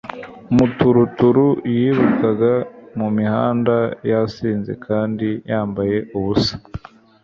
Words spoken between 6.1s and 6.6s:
ubusa